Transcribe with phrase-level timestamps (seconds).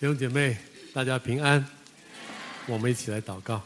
[0.00, 0.56] 弟兄姐妹，
[0.94, 1.62] 大家平安。
[2.66, 3.62] 我们一起来祷告。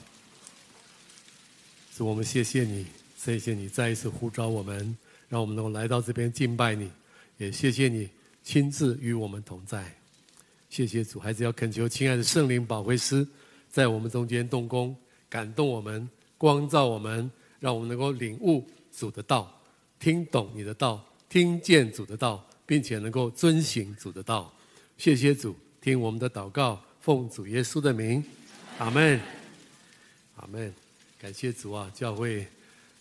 [1.97, 6.91] 主，我们谢谢你，谢谢你再一次呼召我们，让我们能够来到这边敬拜你。
[7.37, 8.11] 也谢谢你
[8.43, 9.95] 亲自与我们同在。
[10.69, 13.25] 谢谢主，还是要恳求亲爱的圣灵保惠师
[13.71, 14.97] 在我们中间动工，
[15.29, 17.31] 感动我们，光照我们，
[17.61, 19.63] 让我们能够领悟主的道，
[20.01, 24.53] 听懂你的道，听见主的道，并且能够遵行主的道。
[24.99, 25.57] 谢谢主。
[25.85, 28.25] 听我们的祷告，奉主耶稣的名，
[28.79, 29.21] 阿门，
[30.37, 30.73] 阿门。
[31.21, 31.93] 感谢主啊！
[31.95, 32.47] 教会，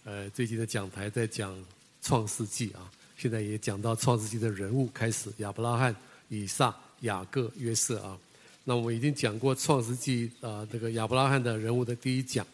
[0.03, 1.57] 呃，最近的讲台在讲
[2.01, 5.95] 创世纪啊，现在也讲到创世纪的人物开始，亚伯拉罕、
[6.27, 8.19] 以撒、雅各、约瑟啊。
[8.65, 12.45] 那我们已经讲过创世纪啊，这个亚伯拉罕的人物的第一讲。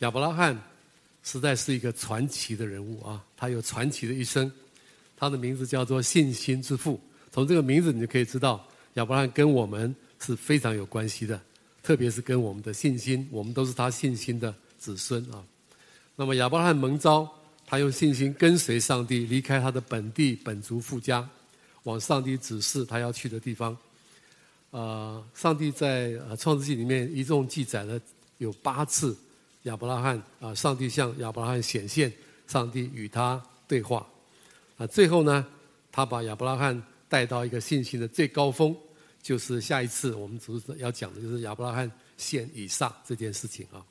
[0.00, 0.54] 亚伯拉罕
[1.22, 4.52] 实在是一个传奇的人物啊，他有传奇的一生，
[5.16, 7.00] 他的名字叫做信心之父。
[7.32, 8.62] 从这个名字你就可以知道。
[8.98, 11.40] 亚伯拉罕跟我们是非常有关系的，
[11.84, 15.40] 特别是跟我们的信心，我们都是他信心的子孙啊。
[16.16, 17.28] 那么亚伯拉罕蒙召，
[17.64, 21.26] 他用信心跟随上帝，离开他的本地本族父家，
[21.84, 23.76] 往上帝指示他要去的地方。
[24.72, 28.00] 啊，上帝在《创世记》里面一共记载了
[28.38, 29.16] 有八次
[29.62, 32.12] 亚伯拉罕啊，上帝向亚伯拉罕显现，
[32.48, 34.04] 上帝与他对话。
[34.76, 35.46] 啊，最后呢，
[35.92, 38.76] 他把亚伯拉罕带到一个信心的最高峰。
[39.22, 43.84] 就是下一次我们主要讲的就是亚伯拉罕献以撒这件事情啊。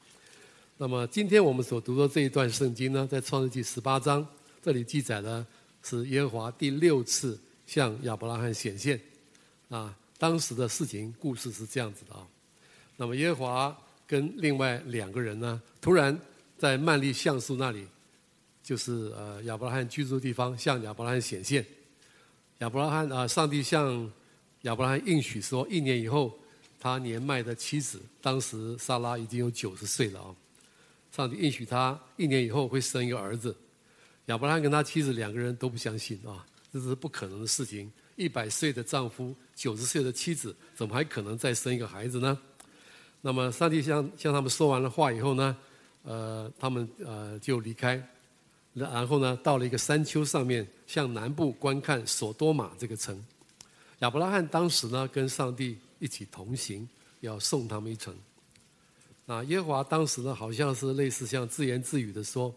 [0.77, 4.27] 那么今天我们所读的这一段圣经呢，在创世纪十八章
[4.61, 5.45] 这里记载的
[5.81, 8.99] 是耶和华第六次向亚伯拉罕显现
[9.69, 9.95] 啊。
[10.19, 12.25] 当时的事情故事是这样子的啊。
[12.95, 16.19] 那么耶和华跟另外两个人呢，突然
[16.57, 17.85] 在曼利橡树那里，
[18.63, 21.63] 就是呃亚伯拉罕居住的地方，向亚伯拉罕显现。
[22.59, 24.11] 亚伯拉罕啊，上帝向
[24.63, 26.37] 亚伯拉罕应许说，一年以后，
[26.79, 30.35] 他年迈的妻子，当时撒拉已经有九十岁了啊。
[31.11, 33.55] 上帝应许他一年以后会生一个儿子。
[34.25, 37.91] 亚伯拉罕跟他妻子两个人都不相信啊，这是不可能的事情。
[38.17, 42.37] 一百岁的丈夫，九十岁的妻子，怎么还可能再生一个孩子呢？
[43.21, 45.57] 那么上帝向向他们说完了话以后呢，
[46.03, 48.01] 呃，他们呃就离开，
[48.73, 53.23] 然后呢，到了一个山丘上面，向南部观看索多玛这个城。
[53.99, 56.87] 亚伯拉罕当时呢，跟上帝一起同行，
[57.21, 58.15] 要送他们一程。
[59.25, 62.53] 那耶和华当时呢，好像是类似像自言自语的说：“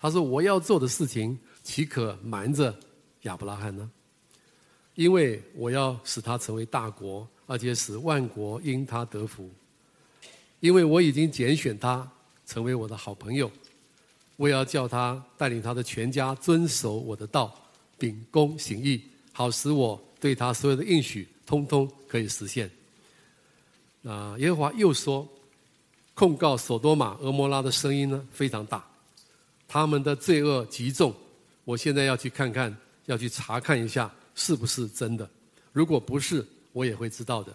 [0.00, 2.74] 他说我要做的事情，岂可瞒着
[3.22, 3.90] 亚伯拉罕呢？
[4.94, 9.48] 因为我要使他成为大国，而且使万国因他得福。
[10.60, 12.10] 因为我已经拣选他
[12.46, 13.48] 成为我的好朋友，
[14.36, 17.54] 我要叫他带领他的全家遵守我的道，
[17.98, 22.70] 秉公行义，好使我。”对他所有的应许，通通可以实现。
[24.04, 25.28] 啊，耶和华又说，
[26.14, 28.84] 控告所多玛、蛾摩拉的声音呢非常大，
[29.66, 31.14] 他们的罪恶极重。
[31.64, 32.74] 我现在要去看看，
[33.06, 35.28] 要去查看一下是不是真的。
[35.72, 37.52] 如果不是，我也会知道的。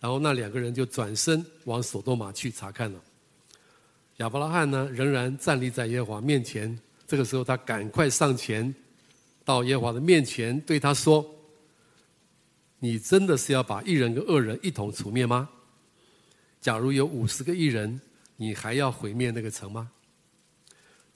[0.00, 2.98] 然后那两个人就转身往所多玛去查看了。
[4.16, 6.76] 亚伯拉罕呢，仍然站立在耶和华面前。
[7.06, 8.74] 这个时候，他赶快上前
[9.44, 11.24] 到耶和华的面前，对他说。
[12.84, 15.48] 你真的是要把一人跟恶人一同除灭吗？
[16.60, 18.00] 假如有五十个义人，
[18.34, 19.88] 你还要毁灭那个城吗？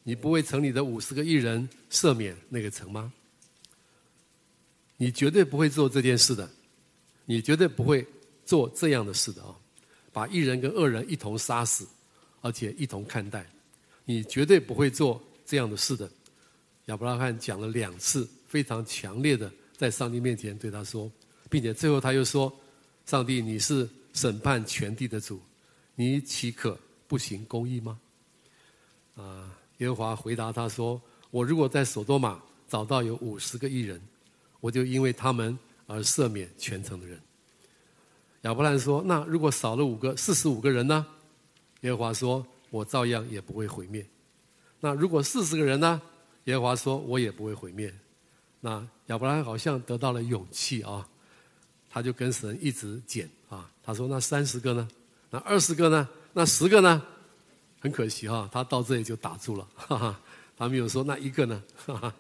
[0.05, 3.13] 你不为城里的五十个义人赦免那个城吗？
[4.97, 6.49] 你绝对不会做这件事的，
[7.25, 8.07] 你绝对不会
[8.45, 9.53] 做这样的事的啊！
[10.13, 11.85] 把义人跟恶人一同杀死，
[12.43, 13.45] 而且一同看待，
[14.05, 16.09] 你绝对不会做这样的事的。
[16.85, 21.11] 亚伯拉罕讲了两次，非常强烈的在上帝面前对他说。
[21.49, 22.53] 并且最后他又说
[23.07, 25.41] ：“上帝，你是审判全地的主，
[25.95, 27.99] 你岂可不行公义吗？”
[29.17, 34.01] 啊，耶和华回答他说：“我如果在所多玛找到有五十个艺人，
[34.61, 37.21] 我就因为他们而赦免全城的人。”
[38.43, 41.07] 亚伯兰说：“那如果少了五个，四十五个人呢？”
[41.83, 44.07] 耶和华说：“我照样也不会毁灭。”
[44.81, 46.01] 那如果四十个人呢？
[46.45, 47.93] 耶和华说：“我也不会毁灭。”
[48.61, 51.09] 那亚伯兰好像得到了勇气啊。
[51.97, 54.87] 他就跟神一直捡啊，他说：“那三十个呢？
[55.31, 56.07] 那二十个呢？
[56.35, 57.03] 那十个呢？”
[57.81, 59.67] 很可惜哈，他到这里就打住了。
[59.75, 60.21] 哈哈，
[60.59, 61.63] 他没有说那一个呢？
[61.87, 62.15] 哈哈，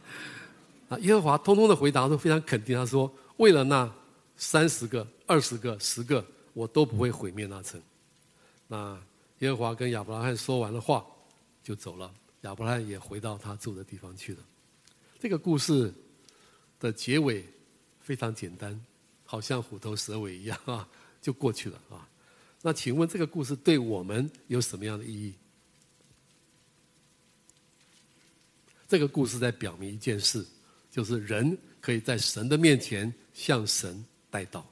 [0.88, 2.75] 啊，耶和华通通的回答都非常肯定。
[2.75, 3.93] 他说：“为了那
[4.38, 6.25] 三十个、二十个、十个，
[6.55, 7.78] 我都不会毁灭那城。”
[8.69, 8.99] 那
[9.40, 11.05] 耶和华跟亚伯拉罕说完了话，
[11.62, 12.11] 就走了。
[12.44, 14.40] 亚伯拉罕也回到他住的地方去了。
[15.20, 15.93] 这个故事
[16.81, 17.44] 的结尾
[18.00, 18.81] 非常简单。
[19.26, 20.88] 好像虎头蛇尾一样啊，
[21.20, 22.08] 就过去了啊。
[22.62, 25.34] 那请问这个故事对我们有什么样的意义？
[28.88, 30.46] 这个故事在表明一件事，
[30.90, 34.62] 就是人可以在神的面前向神代祷，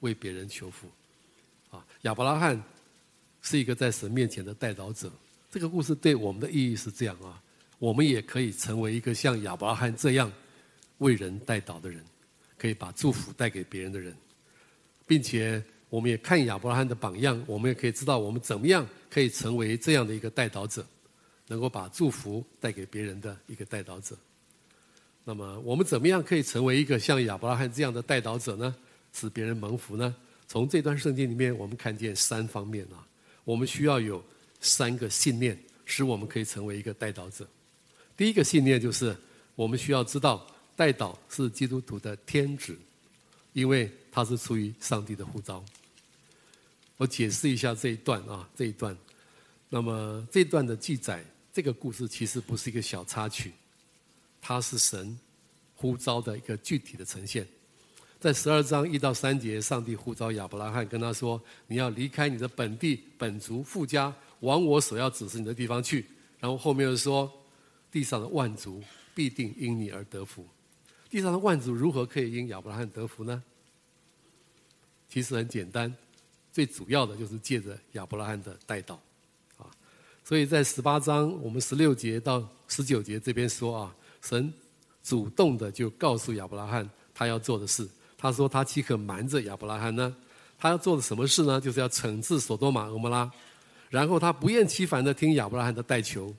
[0.00, 0.88] 为别人求福。
[1.70, 2.62] 啊，亚伯拉罕
[3.42, 5.12] 是一个在神面前的代祷者。
[5.50, 7.42] 这个故事对我们的意义是这样啊，
[7.78, 10.32] 我们也可以成为一个像亚伯拉罕这样
[10.98, 12.04] 为人代祷的人，
[12.56, 14.14] 可以把祝福带给别人的人，
[15.06, 20.86] 并且我们也看亚伯拉罕的榜样，我们也可以知道我们怎么样可以成为这样的一个带导者。
[21.48, 24.18] 能够把祝福带给别人的一个带导者。
[25.22, 28.74] 那么，我们怎么样可以成为一个像亚伯拉罕这样的带导者呢？
[29.12, 30.12] 使别人蒙福呢？
[30.48, 33.06] 从这段圣经里面，我们看见三方面啊。
[33.44, 34.20] 我们需要有
[34.58, 37.48] 三个信念，使我们可以成为一个带导者。
[38.16, 39.16] 第一个信念就是，
[39.54, 40.44] 我们需要知道
[40.76, 42.78] 代祷是基督徒的天职，
[43.54, 45.64] 因为他是出于上帝的呼召。
[46.98, 48.96] 我解释一下这一段啊，这一段。
[49.68, 51.24] 那么这一段的记载。
[51.52, 53.50] 这个故事其实不是一个小插曲，
[54.42, 55.18] 它是神
[55.74, 57.48] 呼召的一个具体的呈现。
[58.20, 66.04] 在十二章一到三节，上帝呼召亚伯拉罕，跟他说：“你要离开你的本地、本族、富家，往我所要指示你的地方去。”
[66.38, 67.32] 然后后面又说
[67.90, 68.82] ：“地上的万族
[69.14, 70.46] 必定因你而得福。”
[71.08, 73.42] 地上的万族如何可以因亚伯拉罕得福呢？
[75.08, 75.94] 其实很简单，
[76.52, 78.96] 最主要的就是借着亚伯拉罕的代祷。
[80.24, 84.52] 所以在十八章，我们十六节到十九节这边说啊，神
[85.04, 87.88] 主动的就告诉亚伯拉罕他要做的事。
[88.18, 90.16] 他说他岂可瞒着亚伯拉罕呢？
[90.58, 91.60] 他要做的什么事呢？
[91.60, 93.30] 就是要惩治所多玛、蛾摩拉。
[93.88, 96.34] 然后他不厌其烦的听亚伯拉罕的代求，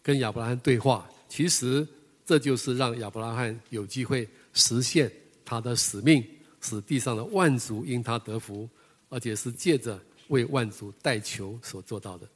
[0.00, 1.10] 跟亚伯拉罕对话。
[1.28, 1.84] 其实
[2.28, 5.10] 这就是让亚伯拉罕有机会实现
[5.46, 6.22] 他的使命，
[6.60, 8.68] 使地上的万族因他得福，
[9.08, 9.98] 而且是借着。
[10.28, 12.28] 为万族代求所做到的。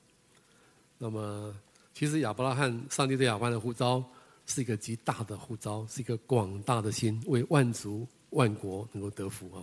[0.97, 1.55] 那么，
[1.93, 4.03] 其实亚伯拉罕，上帝对亚伯拉罕的呼召
[4.47, 9.61] 是一个极大的呼召，是一个广大的心，为万族万国能够得福啊。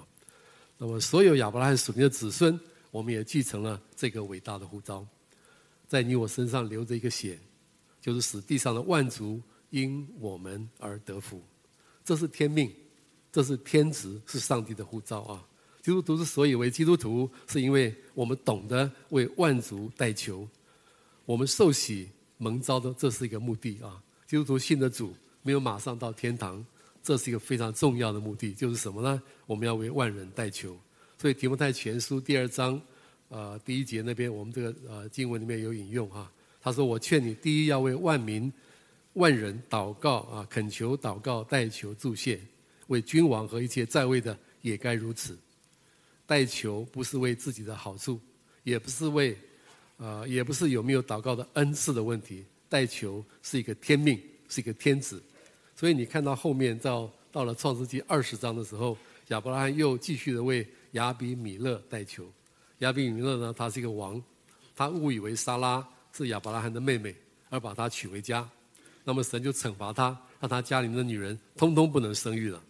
[0.78, 2.60] 那么，所有亚伯拉罕属灵的子孙，
[2.92, 5.04] 我们也继承了这个伟大的呼召，
[5.88, 7.40] 在你我身上流着一个血，
[8.00, 11.42] 就是使地上的万族因我们而得福。
[12.04, 12.72] 这是天命，
[13.32, 15.46] 这是天职，是上帝的呼召啊。
[15.82, 20.48] 基督徒之所以为基督徒，是因为我们懂得为万族代求，
[21.26, 24.02] 我们受洗蒙召的，这是一个目的啊。
[24.28, 26.64] 基督徒信的主，没有马上到天堂，
[27.02, 29.22] 这是一个非常重要的目的，就是什么呢？
[29.46, 30.78] 我们要为万人代求。
[31.18, 32.80] 所以提摩太前书第二章，
[33.30, 36.32] 呃，第一节那边，我们这个呃经文里面有引用哈。
[36.62, 38.52] 他说：“我劝你，第一要为万民、
[39.14, 42.40] 万人祷告啊，恳求、祷告、代求、助谢，
[42.88, 45.38] 为君王和一切在位的，也该如此。”
[46.26, 48.20] 代求不是为自己的好处，
[48.64, 49.36] 也不是为，
[49.98, 52.46] 呃，也不是有没有祷告的恩赐的问题。
[52.70, 55.20] 代求是一个天命，是一个天职。
[55.76, 58.96] 所以你看到后面到到了创世纪二十章的时候，
[59.30, 62.32] 亚伯拉罕又继续的为亚比米勒代求。
[62.80, 64.22] 亚比米勒呢，他是一个王，
[64.76, 65.84] 他误以为撒拉
[66.14, 67.16] 是亚伯拉罕的妹妹，
[67.50, 68.48] 而把她娶回家。
[69.10, 72.62] 那么神就惩罚他，让他家里面的女人通通不能生育了。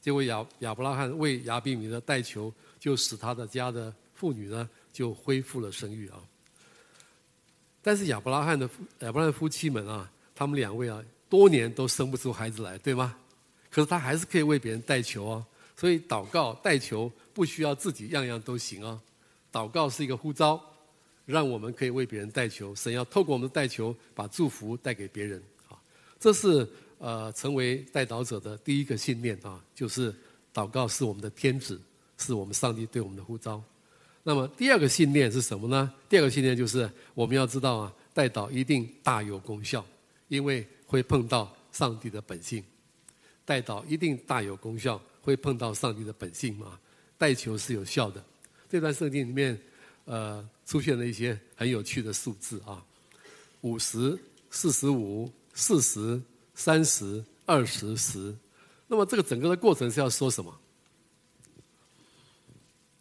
[0.00, 2.52] 结果亚亚伯拉罕为亚比米勒代求。
[2.82, 6.18] 就使他的家的妇女呢，就恢复了生育啊。
[7.80, 8.68] 但是亚伯拉罕的
[8.98, 13.16] 亚伯拉罕夫妻们啊，他们两位啊，多年都生不出孩子来，对吗？
[13.70, 15.46] 可是他还是可以为别人代求啊。
[15.76, 19.00] 所以祷告代求不需要自己样样都行啊。
[19.52, 20.60] 祷告是一个呼召，
[21.24, 22.74] 让我们可以为别人代求。
[22.74, 25.40] 神要透过我们的代求，把祝福带给别人。
[26.22, 26.64] 这是
[26.98, 30.14] 呃，成为代祷者的第一个信念啊，就是
[30.54, 31.76] 祷告是我们的天职。
[32.18, 33.60] 是我们上帝对我们的呼召。
[34.22, 35.92] 那么第二个信念是什么呢？
[36.08, 39.84] 第二个信念就是我们要知道啊，代祷一定大有功效，
[40.28, 42.62] 因为会碰到上帝的本性。
[43.44, 46.78] 代祷一定大有功效，会碰到上帝的本性嘛？
[47.18, 48.24] 代求是有效的。
[48.70, 49.60] 这段圣经里面，
[50.04, 52.84] 呃，出现了一些很有趣的数字啊：
[53.62, 54.16] 五十、
[54.48, 56.20] 四十五、四十、
[56.54, 58.34] 三十、二十、十。
[58.86, 60.54] 那么这个整个的过程是要说什么？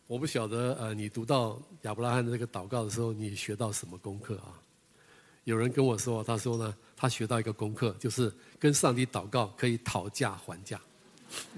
[0.07, 4.59] 我不晓得，呃，你读到亚伯拉罕的这个祷告的时候，你学到什么功课啊？
[5.45, 10.79] 有人跟我说，他说呢，他学到一个功课，就是跟上帝祷告可以讨价还价，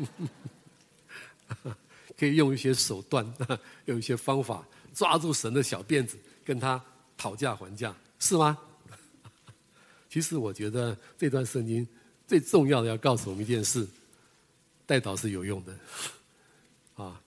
[2.16, 3.26] 可以用一些手段，
[3.86, 6.80] 用一些方法抓住神的小辫子，跟他
[7.18, 8.56] 讨价还价，是吗？
[10.14, 11.88] 其实我觉得这段圣经
[12.28, 13.88] 最重要的要告诉我们一件事：
[14.86, 15.76] 代祷是有用的。
[17.04, 17.20] 啊，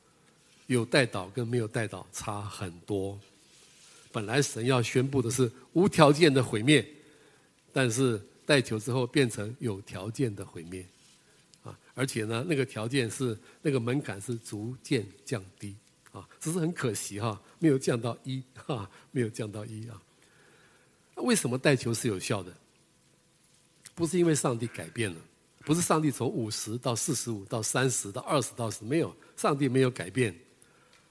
[0.69, 3.19] 有代祷跟没有代祷差很多。
[4.12, 6.87] 本来神要宣布的是无条件的毁灭，
[7.73, 10.87] 但是代求之后变成有条件的毁灭，
[11.64, 15.75] 啊，而且呢，那个条件是那个门槛是逐渐降低，
[16.12, 20.00] 啊，只是很可惜哈，没有降到一，哈，没有降到一啊。
[21.16, 22.57] 为什么代求是有效的？
[23.96, 25.16] 不是因为上帝改变了，
[25.64, 30.32] 不是上帝从五十到四十五到三十到二十到十，没有，上帝没有改变。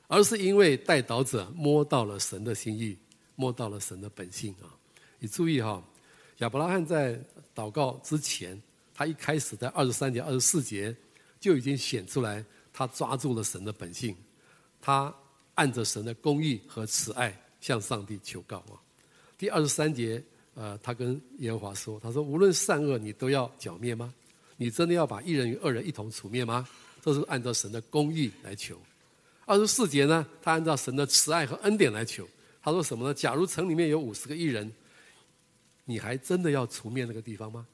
[0.07, 2.95] 而是因为代祷者摸到了神的心意，
[3.35, 4.69] 摸到了神的本性啊！
[5.17, 5.83] 你注意哈，
[6.37, 7.19] 亚伯拉罕在
[7.55, 8.61] 祷告之前，
[8.93, 10.95] 他一开始在二十三节、二十四节
[11.39, 14.15] 就已经显出来，他抓住了神的本性，
[14.79, 15.11] 他
[15.55, 18.77] 按着神的公义和慈爱向上帝求告啊。
[19.39, 20.23] 第二十三节，
[20.55, 24.13] 呃，他跟耶和华说：“他说，无论善恶，你都要剿灭吗？
[24.57, 26.67] 你真的要把一人与恶人一同除灭吗？
[27.03, 28.75] 这是按照神的公义来求。”
[29.45, 32.27] 二十四节呢，他按照神的慈爱和恩典来求。
[32.63, 33.13] 他说什么呢？
[33.13, 34.71] 假如城里面有五十个艺人，
[35.83, 37.67] 你还真的要除灭那个地方吗？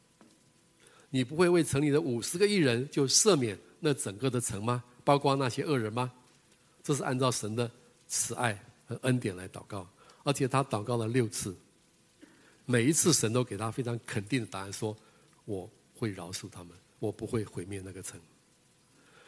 [1.09, 4.83] 你不会为城里的五十个艺人就赦免那整个的城吗？
[5.05, 6.11] 包括那些恶人吗？
[6.83, 7.69] 这是按照神的
[8.07, 9.87] 慈爱和恩典来祷告，
[10.23, 11.55] 而且他祷告了六次，
[12.71, 14.95] 每一次神都给他非常肯定的答案，说
[15.43, 18.17] 我会饶恕他们，我不会毁灭那个城。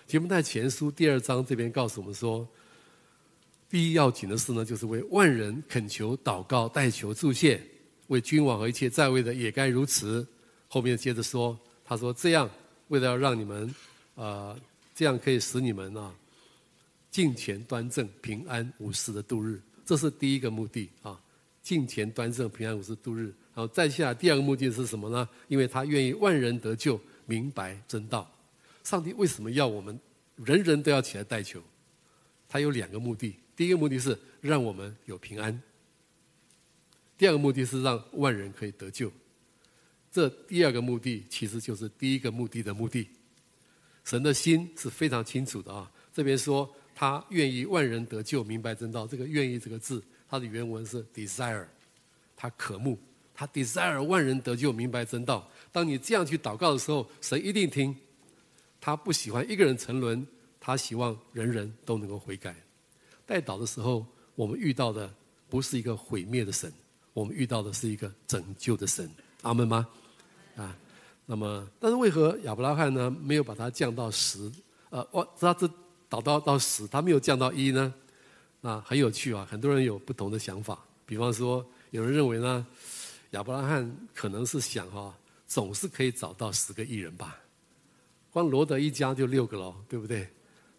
[0.07, 2.47] 提摩太前书第二章这边告诉我们说，
[3.69, 7.61] 第一要紧的事呢，就是为万人恳求、祷告、代求、助谢，
[8.07, 10.25] 为君王和一切在位的也该如此。
[10.69, 12.49] 后面接着说，他说这样
[12.87, 13.75] 为了要让你们，
[14.15, 14.57] 啊，
[14.95, 16.15] 这样可以使你们啊，
[17.11, 21.19] 敬虔端正、平安无事的度日，这是第一个目的啊，
[21.63, 23.33] 敬虔端正、平安无事度日。
[23.55, 25.27] 然后再下第二个目的是什么呢？
[25.47, 28.29] 因为他愿意万人得救，明白真道。
[28.83, 29.97] 上帝为什么要我们
[30.35, 31.61] 人人都要起来代求？
[32.49, 35.53] 他有两个目的：第一个目的是让我们有平安；
[37.17, 39.11] 第二个目的是让万人可以得救。
[40.11, 43.07] 这第二个目的其实就是第一个目的的目的。
[44.03, 45.89] 神的心是非常清楚的啊！
[46.13, 49.07] 这边说他愿意万人得救，明白真道。
[49.07, 51.63] 这个“愿意”这个字，它的原文是 “desire”，
[52.35, 52.97] 他渴慕，
[53.35, 55.47] 他 desire 万人得救，明白真道。
[55.71, 57.95] 当你这样去祷告的时候，神一定听。
[58.81, 60.25] 他不喜欢一个人沉沦，
[60.59, 62.55] 他希望人人都能够悔改。
[63.27, 65.07] 代祷的时候，我们遇到的
[65.47, 66.73] 不是一个毁灭的神，
[67.13, 69.07] 我们遇到的是一个拯救的神。
[69.43, 69.87] 阿门吗？
[70.55, 70.75] 啊，
[71.27, 74.51] 那么，但是为何亚伯拉罕呢没有把它降到十？
[74.89, 75.67] 呃，我他这
[76.09, 77.93] 祷到到十，他没有降到一呢？
[78.65, 80.79] 那很有趣啊，很多人有不同的想法。
[81.05, 82.65] 比方说，有人认为呢，
[83.31, 85.13] 亚伯拉罕可能是想哈、
[85.45, 87.37] 总是可以找到十个艺人吧。
[88.31, 90.25] 光罗德一家就六个了，对不对？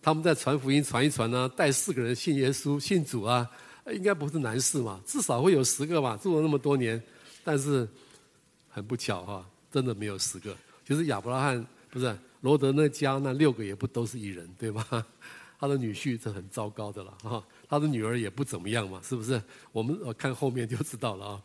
[0.01, 3.47] 他们在传福音传一传呢，带四个人信耶稣、信主啊，
[3.93, 6.17] 应该不是难事嘛，至少会有十个吧。
[6.17, 7.01] 住了那么多年，
[7.45, 7.87] 但是
[8.71, 10.57] 很不巧哈，真的没有十个。
[10.87, 15.07] 就是亚伯拉罕不是罗德那家那六个也不都是艺人，对吗？
[15.65, 19.43] 他的女婿是很糟糕的了哈，他的女儿也不怎么样嘛，是不是？
[19.73, 21.43] 我们看后面就知道了啊。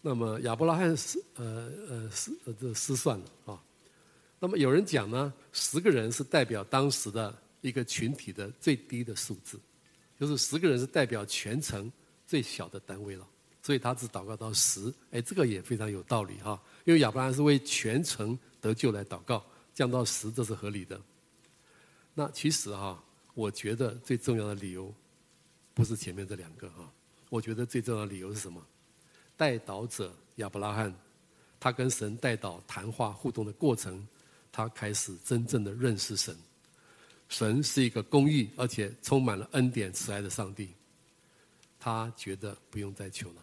[0.00, 3.62] 那么亚伯拉罕失呃呃失呃这失算了啊。
[4.40, 9.56] 那么有人讲呢，十个人是代表当时的一个群体的最低的数字，
[10.18, 11.88] 就是十个人是代表全城
[12.26, 13.24] 最小的单位了，
[13.62, 21.00] 所以他只祷告到十，哎，这个也非常有道理哈，因为亚伯拉罕是为全城得救来祷告，降到十这是合理的。
[22.14, 23.02] 那其实哈，
[23.34, 24.92] 我觉得最重要的理由
[25.74, 26.92] 不是前面这两个啊，
[27.30, 28.64] 我觉得最重要的理由是什么？
[29.36, 30.94] 代祷者亚伯拉罕，
[31.58, 34.06] 他跟神代祷谈话互动的过程。
[34.54, 36.36] 他开始真正的认识神，
[37.30, 40.68] 神是一个公义而且充满了恩典慈爱的上帝。
[41.80, 43.42] 他觉得不用再求了，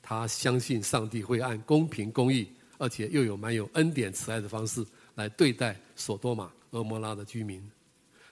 [0.00, 2.46] 他相信上帝会按公平公义，
[2.78, 7.60] 而且又有满有恩典慈爱的方式来对待所多玛、蛾摩拉的居民。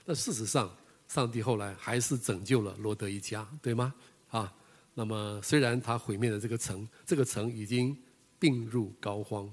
[0.05, 0.75] 那事实上，
[1.07, 3.93] 上帝后来还是拯救了罗德一家，对吗？
[4.29, 4.53] 啊，
[4.93, 7.97] 那么虽然他毁灭了这个城，这个城已经
[8.39, 9.49] 病入膏肓。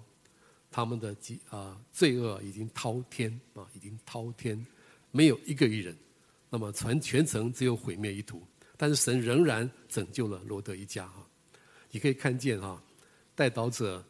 [0.70, 4.66] 他们的罪啊罪恶已经滔天啊，已经滔天，
[5.10, 5.96] 没有一个义人，
[6.50, 8.42] 那么全全城只有毁灭一途。
[8.76, 11.26] 但是神仍然拯救了罗德一家啊。
[11.90, 12.80] 你可以看见哈，
[13.34, 14.04] 代祷者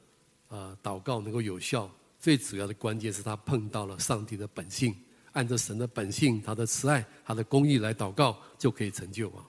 [0.49, 4.93] 啊祷告能够有效，最主要的关键是他碰到了上帝的本性，
[5.39, 9.47] 按照神的本性，他的慈爱，他的公义来祷告，就可以成就啊。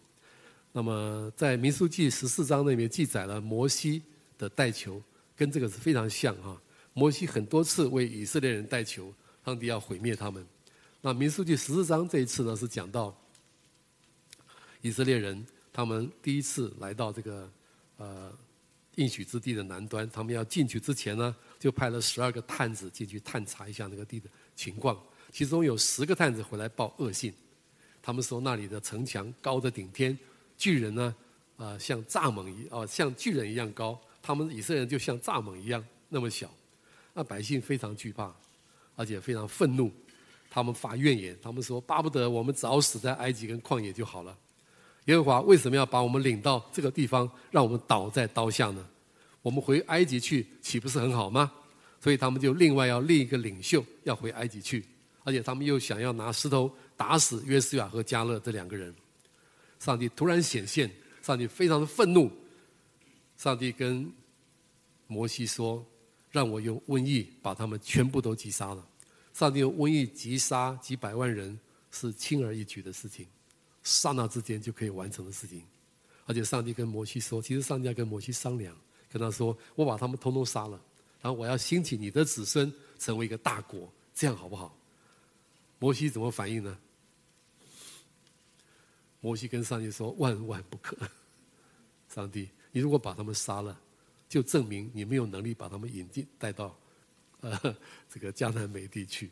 [0.71, 4.03] 那么在民数记十四章那边记载了摩西
[4.37, 5.01] 的代求，
[5.35, 6.61] 跟这个是非常像啊。
[6.93, 9.11] 摩西很多次为以色列人代求，
[9.43, 10.45] 上帝要毁灭他们。
[11.01, 13.19] 那民数记十四章这一次呢，是讲到
[14.81, 15.43] 以色列人
[15.73, 17.51] 他们第一次来到这个
[17.97, 18.31] 呃
[18.93, 27.33] 应许之地的南端，他们要进去之前呢，就派了十二个探子进去探查一下那个地的情况，其中有十个探子回来报恶信，
[28.01, 30.17] 他们说那里的城墙高的顶天，
[30.57, 31.15] 巨人呢，
[31.57, 36.51] 啊、像蚱蜢一哦像巨人一样高，他们以色列人就像蚱蜢一样那么小，
[37.13, 38.33] 那百姓非常惧怕，
[38.95, 39.91] 而且非常愤怒。
[40.49, 44.35] 他们发怨言，他们说巴不得我们早死在埃及跟旷野就好了。
[45.05, 48.83] 耶和华为什么要把我们领到这个地方，让我们倒在刀下呢？
[49.41, 51.51] 我们回埃及去岂不是很好吗？
[52.01, 54.83] 所以他们就另外要另一个领袖要回埃及去，
[55.23, 58.93] 而且他们又想要拿石头打死约书亚和加勒这两个人。
[59.79, 62.31] 上帝突然显现，上帝非常的愤怒。
[63.37, 64.11] 上帝跟
[65.07, 65.85] 摩西说
[66.29, 68.85] ：“让我用瘟疫把他们全部都击杀了。”
[69.33, 71.57] 上帝用瘟疫击杀几百万人
[71.91, 73.25] 是轻而易举的事情，
[73.83, 75.63] 刹那之间就可以完成的事情。
[76.25, 78.75] 而且上帝跟摩西说，其实上帝要跟摩西商量，
[79.09, 80.79] 跟他说：“我把他们通通杀了，
[81.21, 84.75] 然后我要兴起你的子孙成为一个大国，这样好不好？”
[85.79, 86.77] 摩西怎么反应呢？
[89.21, 90.95] 摩西跟上帝说：“万万不可！
[92.07, 93.79] 上帝，你如果把他们杀了，
[94.27, 96.77] 就证明你没有能力把他们引进带到。”
[97.41, 97.57] 呃，
[98.09, 99.31] 这个迦南美地去，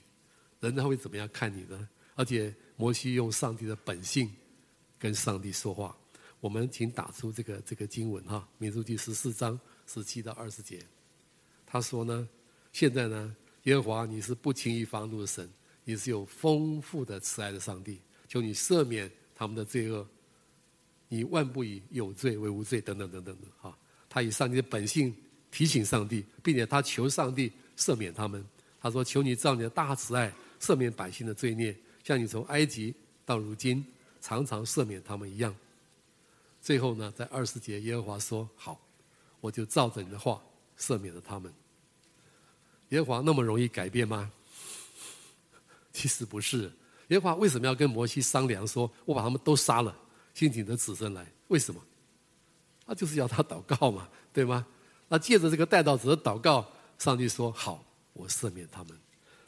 [0.61, 1.89] 人他会怎么样看你呢？
[2.15, 4.33] 而且摩西用上帝的本性
[4.97, 5.93] 跟上帝说话。
[6.39, 10.81] 我们请打出这个这个经文哈，《民数记》十四章十七到二十节。
[11.65, 12.29] 他说呢，
[12.71, 15.49] 现在呢，耶和华你是不轻易发怒的神，
[15.89, 20.05] 你是有丰富的慈爱的上帝，求你赦免他们的罪恶，
[21.07, 23.73] 你万不以有罪为无罪，等等等等的哈。
[24.09, 25.15] 他以上帝的本性
[25.49, 27.49] 提醒上帝，并且他求上帝。
[27.77, 28.43] 赦免他们，
[28.81, 32.91] 他说：“求你照你的大慈爱赦免百姓的罪孽，像你从埃及
[33.23, 33.85] 到如今
[34.19, 35.55] 常常赦免他们一样。”
[36.59, 38.81] 最后呢，在二十节，耶和华说：“好，
[39.39, 40.41] 我就照着你的话
[40.75, 41.53] 赦免了他们。”
[42.89, 44.33] 耶和华那么容易改变吗？
[45.97, 46.71] 其实不是。
[47.07, 49.97] 耶和华为什么要跟摩西商量，说我把他们都杀了，
[50.35, 51.25] 兴起的子孙来？
[51.47, 51.81] 为什么？
[52.85, 54.63] 那就是要他祷告嘛，对吗？
[55.07, 56.69] 那借着这个代祷者的祷告。
[56.99, 58.97] 上帝说：“好，我赦免他们，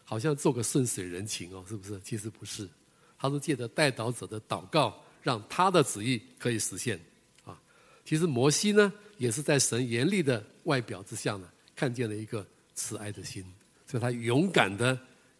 [0.03, 1.99] 好像做个顺水人情哦，是不是？
[2.01, 2.69] 其实不是，
[3.17, 6.99] 他是借着代祷者的祷告，让他的旨意可以实现。
[7.43, 7.59] 啊，
[8.05, 13.43] 其实摩西呢，也是在神严厉的外表之下呢，看见了一个慈爱的心，
[13.87, 14.95] 所以他勇敢的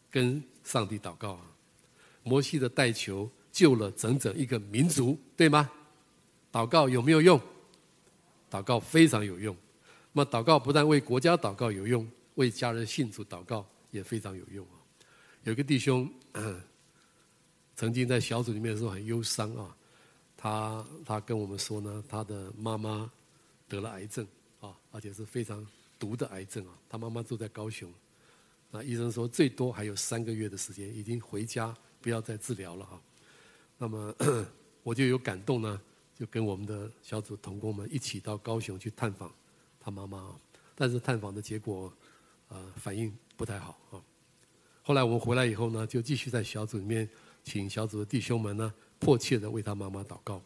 [0.09, 1.41] 跟上帝祷告啊。
[2.21, 5.69] 摩西的代求救了整整一个民族，对吗？
[6.51, 7.41] 祷告有没有用？
[8.51, 9.55] 祷告非常有用。”
[10.13, 14.77] 那么祷告不但为国家祷告有用，为家人信主祷告也非常有用啊。
[15.43, 16.11] 有个弟兄，
[17.75, 19.75] 曾经在小组里面的时候很忧伤啊，
[20.35, 23.09] 他他跟我们说呢，他的妈妈
[23.67, 24.27] 得了癌症
[24.59, 25.65] 啊，而且是非常
[25.97, 26.73] 毒的癌症啊。
[26.89, 27.91] 他妈妈住在高雄，
[28.71, 33.01] 那医生说最多还有三个月的时间，已经回家不要再治疗了啊。
[33.77, 34.15] 那么
[34.83, 35.81] 我就有感动呢，
[36.15, 39.33] 就跟我们的小组同工们一起到高雄去探访。
[39.79, 40.35] 他妈妈，
[40.75, 41.91] 但是探访的结果，
[42.49, 44.03] 呃，反应不太好啊。
[44.83, 47.09] 后来我们回来以后呢，就继续在小组里面，
[47.43, 50.41] 请小组的弟兄们呢，迫切的为他妈妈祷告。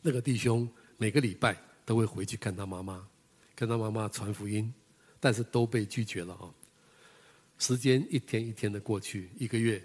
[0.00, 3.06] 那个弟兄每个礼拜都会回去看他妈妈，
[3.54, 4.72] 跟他妈妈传福音，
[5.20, 6.52] 但是都被拒绝了啊。
[7.58, 9.82] 时间一天一天的过去，一个月、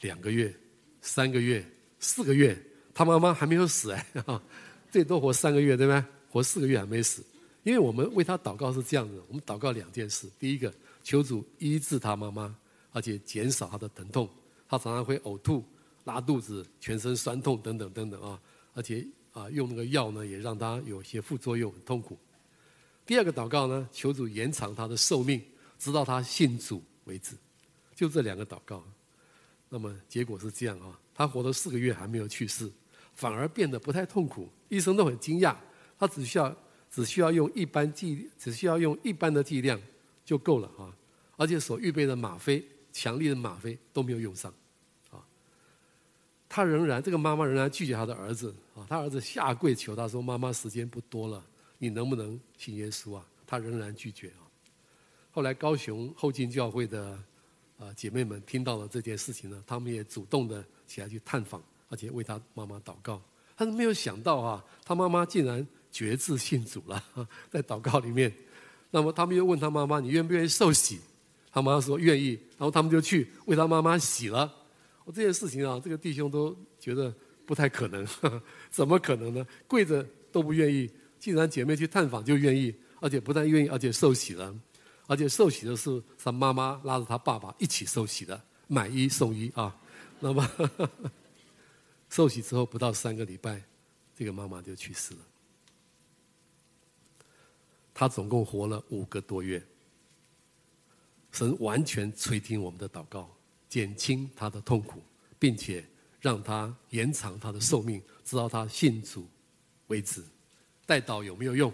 [0.00, 0.54] 两个月、
[1.00, 1.64] 三个月、
[1.98, 2.56] 四个月，
[2.92, 4.06] 他妈妈还没有死哎，
[4.90, 6.06] 最多活三个月，对吗？
[6.30, 7.24] 活四个月还没死，
[7.62, 12.54] 因为我们为他祷告是这样的：我们祷告两件事，第一个，求主医治他妈妈，
[12.92, 14.28] 而且减少他的疼痛。
[14.68, 15.64] 他常常会呕吐、
[16.04, 18.38] 拉肚子、全身酸痛等等等等啊，
[18.74, 22.18] 而且啊，用那个药呢，也让他有些副作用，很痛苦。
[23.06, 25.40] 第二个祷告呢，求主延长他的寿命，
[25.78, 27.36] 直到他信主为止。
[27.94, 28.82] 就这两个祷告，
[29.68, 32.70] 那么结果是这样啊，他活了四个月还没有去世，
[33.14, 35.56] 反而变得不太痛苦，医生都很惊讶。
[35.98, 36.54] 他只需要
[36.90, 39.80] 只需要用一般剂，只需要用一般的剂量
[40.24, 40.92] 就够了啊！
[41.36, 44.52] 而且所预备的吗啡，强力的吗啡都没有用上，
[45.10, 45.24] 啊！
[46.48, 48.84] 他仍然这个妈妈仍然拒绝他的儿子啊！
[48.88, 51.42] 他儿子下跪求他说：“妈妈，时间不多了，
[51.78, 54.42] 你能不能信耶稣啊？”他仍然拒绝啊！
[55.30, 57.18] 后来高雄后进教会的
[57.78, 63.22] 啊姐妹们听到了这件事情呢，他们也主动的起来去探访，而且为他妈妈祷告。
[63.56, 65.66] 但是没有想到啊，他妈妈竟然。
[65.92, 67.02] 决志信主了，
[67.48, 68.30] 在祷告里面，
[68.90, 71.00] 那么他们又问他妈妈：“你愿不愿意受洗？”
[71.50, 74.52] 他妈妈说愿意，然后他们就去为他妈妈洗了。
[75.04, 77.14] 我这件事情啊，这个弟兄都觉得
[77.46, 78.06] 不太可能，
[78.68, 79.46] 怎么可能呢？
[79.66, 84.54] 跪着都不愿意，既然姐妹去探访就愿意，而且不但愿意，而且受洗了，
[85.06, 89.76] 而且受洗的是他妈妈拉着他爸爸一起受洗的，买一送一啊。
[90.20, 90.90] 那么呵 呵
[92.08, 93.62] 受洗之后不到三个礼拜，
[94.16, 95.20] 这个妈妈就去世了。
[97.92, 99.62] 他总共活了五个多月，
[101.32, 103.34] 神完全垂听我们的祷告，
[103.68, 105.02] 减轻他的痛苦，
[105.38, 105.84] 并且
[106.20, 109.26] 让他延长他的寿命，直到他信主
[109.88, 110.22] 为止。
[110.86, 111.72] 代祷有没有用？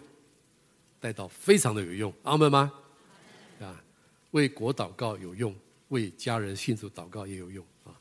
[0.99, 2.73] 代祷非常的有用，阿门吗？
[3.61, 3.85] 啊，
[4.31, 5.55] 为国祷告有用，
[5.89, 7.93] 为家人信主祷告也有用啊。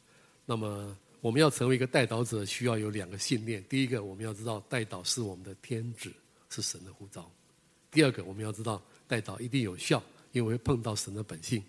[0.46, 6.12] 那么我们要成为一个代祷者，需要有两个信念：第一个，我们要知道代祷是我们的天职，
[6.50, 7.30] 是神的呼召。
[7.92, 11.62] 第二个，我们要知道代祷一定有效，因为碰到神的本性。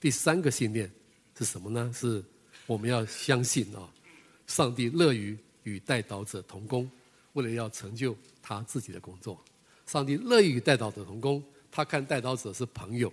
[0.00, 0.90] 第三个信念
[1.38, 1.92] 是什么呢？
[1.94, 2.24] 是
[2.66, 3.88] 我们要相信啊，
[4.46, 6.90] 上帝乐于与代祷者同工，
[7.38, 9.40] 为了要成就他自己的工作。
[9.86, 13.12] 上帝乐意与代祷者同工，他看代祷者是朋友，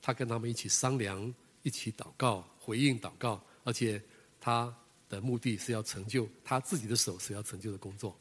[0.00, 1.34] 他跟他们一起商量，
[1.64, 4.00] 一起祷告，回应祷告，而且
[4.40, 4.72] 他
[5.08, 8.16] 的目的是要成就他自己的手是要成就的工作。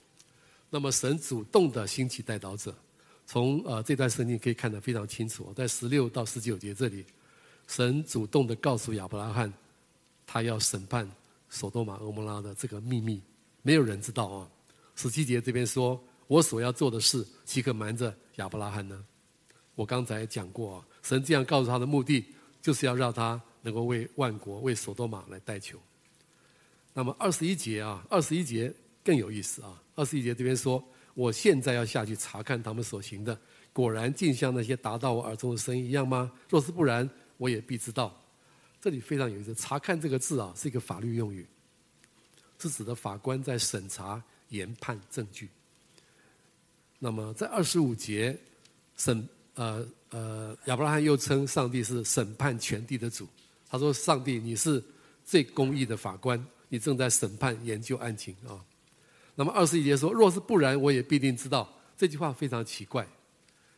[0.71, 2.73] 那么神主动的兴起代祷者。
[3.31, 7.05] 从呃这段圣经可以看得非常清楚，在十六到十九节这里，
[7.67, 9.53] 神主动的告诉亚伯拉罕，
[10.25, 11.07] 他要审判
[11.47, 13.21] 所多玛、蛾摩拉的这个秘密，
[13.61, 14.49] 没有人知道啊。
[15.01, 19.01] 十七节这边说，我所要做的事，岂可瞒着亚伯拉罕呢？
[19.75, 22.25] 我刚才讲过，神这样告诉他的目的，
[22.61, 25.79] 就是要让他能够为万国、为所多玛来代求。
[26.93, 30.83] 那么二十一节啊，二十一节更有意思啊，二十一节这边说。
[31.15, 33.37] 我现在要下去查看他们所行的，
[33.73, 36.31] 果然竟像那些达到我耳中的声音一样吗？
[36.47, 38.15] 若是不然，我也必知道。
[38.79, 41.45] 这里非常有意思，“查看”这个字啊，是一个法律用语，
[42.57, 45.49] 是指的法官在审查、研判证据。
[46.99, 48.37] 那么在二十五节，
[48.97, 53.27] 审呃呃亚伯拉罕又称上帝是审判全地的主。
[53.69, 54.83] 他说：“上帝，你是
[55.23, 58.59] 最公义的法官，你正在审判、研究案情啊。”
[59.35, 63.07] 那么二十一节说：“若是不然，我也必定知道。”这句话非常奇怪，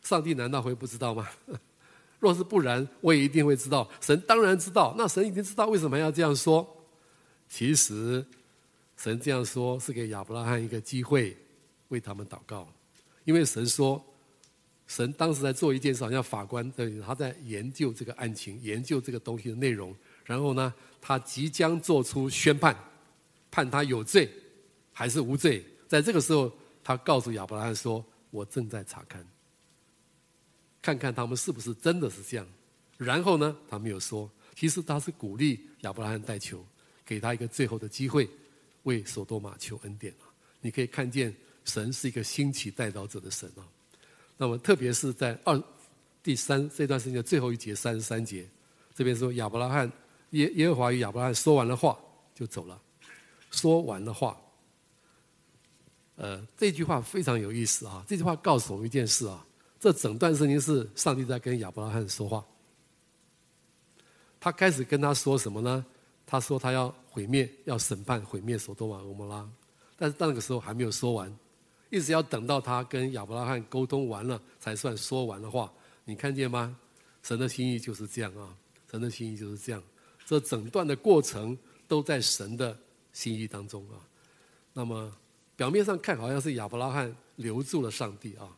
[0.02, 1.28] 上帝难道会不知道吗？
[2.20, 3.90] 若是不然，我也一定会知道。
[4.00, 6.66] 神当然知道，那神已经知道，为什么要这样说？
[7.50, 8.26] 其实，
[9.02, 11.36] 神这样说是给亚伯拉罕一个机会，
[11.88, 12.72] 为他们祷告，
[13.24, 14.00] 因为神说，
[14.86, 22.78] 神当时在做一件事，好像法官对他在研究这个案情，研究这个东西的内容，然后呢，他即将做出宣判，
[23.50, 24.30] 判他有罪。
[24.94, 26.52] 还是无罪，在这个时候，
[26.84, 29.26] 他告诉亚伯拉罕说：“我正在查看，
[30.82, 32.46] 看看他们是不是真的是这样。”
[33.00, 36.64] 然后呢，他没有说，其实他是鼓励亚伯拉罕代求，
[37.06, 38.30] 给他一个最后的机会，
[38.84, 40.26] 为所多玛求恩典啊！
[40.62, 43.62] 你可以看见神是一个兴起代祷者的神啊。
[44.38, 45.62] 那么，特别是在二
[46.24, 48.48] 第三这段时间的最后一节三十三节，
[48.94, 49.92] 这边说亚伯拉罕
[50.32, 51.98] 耶耶和华与亚伯拉罕说完了话
[52.34, 52.82] 就走了，
[53.52, 54.40] 说完了话。
[56.16, 58.04] 呃，这句话非常有意思啊！
[58.08, 59.46] 这句话告诉我们一件事啊，
[59.80, 62.46] 这整段圣经是上帝在跟亚伯拉罕说话。
[64.40, 65.86] 他开始跟他说什么呢？
[66.32, 69.46] 他说他要毁灭，要审判毁灭所多玛、蛾摩拉，
[69.98, 71.38] 但是到那个时候还没有说完，
[71.90, 75.70] 一直要等到他跟亚伯拉罕沟通完了，才算说完的话。
[76.06, 76.74] 你看见吗？
[77.22, 78.56] 神的心意就是这样啊！
[78.90, 79.84] 神的心意就是这样，
[80.26, 82.80] 这整段的过程都在神的
[83.12, 84.00] 心意当中啊。
[84.72, 85.14] 那么。
[85.58, 88.50] 表面上看好像是亚伯拉罕留住了上帝啊，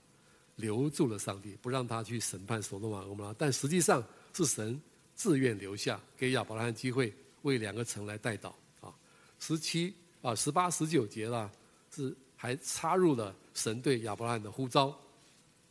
[0.56, 4.80] 留住了上帝，不让他去审判所多玛、蛾摩拉，但实际上是神
[5.14, 8.50] 自愿留下，给亚伯拉罕机会为两个城来代祷
[8.82, 8.94] 啊。
[9.40, 11.50] 十七啊，十八、十九节啦，
[11.96, 14.94] 是还插入了神对亚伯拉罕的呼召，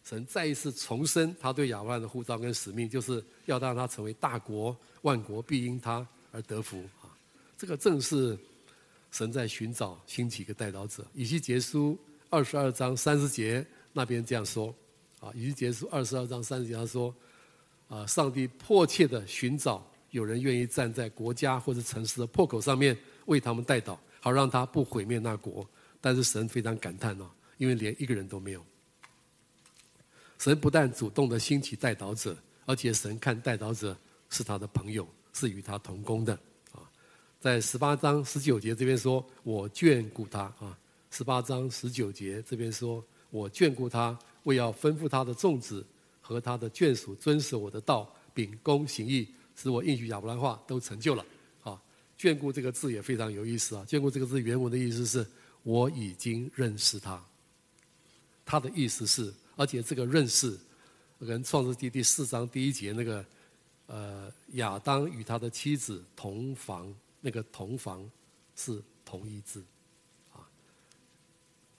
[0.05, 7.11] 神再一次重申他对亚伯拉罕的呼召跟使命，就是要让他成为大国，万国必因他而得福啊。
[7.59, 8.39] 这个正是。
[9.15, 11.99] 神在寻找兴起一个代祷者，以西结书
[12.31, 14.75] 二十二章三十节那边这样说，
[15.21, 17.15] 啊，以西结书二十二章三十节他说，
[17.89, 22.97] 啊，上帝迫切的寻找有人愿意站在国家或者城市的破口上面
[23.27, 25.69] 为他们代祷，好让他不毁灭那国。
[26.01, 28.65] 但是神非常感叹哦，因为连一个人都没有。
[30.39, 33.97] 神不但主动的兴起代祷者，而且神看代祷者
[34.29, 36.35] 是他的朋友，是与他同工的
[36.73, 36.83] 啊。
[37.41, 40.77] 在十八章十九节这边说，我眷顾他啊。
[41.11, 45.87] 十八章十九节这边说，我眷顾他，为要吩咐他的众子
[46.21, 51.25] 和他的眷属遵守我的道，秉公行义，使我应许亚伯拉罕话都成就了。
[51.63, 51.81] 啊，
[52.19, 53.85] 眷顾这个字也非常有意思啊。
[53.89, 55.27] 眷顾这个字原文的意思是
[55.63, 57.25] 我已经认识他。
[58.45, 60.59] 他的意思是，而且这个认识
[61.21, 63.25] 跟创世记第四章第一节那个
[63.87, 68.11] 呃亚当与他的妻子同房那个同房
[68.57, 69.63] 是同义字。
[70.33, 70.43] 啊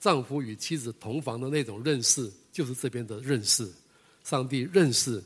[0.00, 3.70] 丈夫与妻子同房的那种认识，就是这边的认识。
[4.22, 5.22] 上帝认识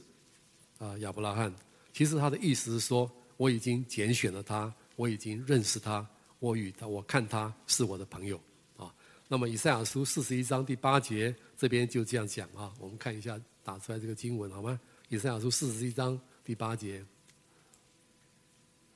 [0.79, 1.53] 啊亚伯拉罕，
[1.93, 6.07] 其实他的意思是说，我已经拣选了他，我已经认识他，
[6.39, 8.41] 我与他，我看他是我的朋友
[8.77, 8.95] 啊。
[9.27, 14.79] 那么以赛亚书四十一章第八节这边就这样讲啊，我们看一下打出来这个经文好吗？
[15.09, 17.05] 以赛亚书四十一章第八节，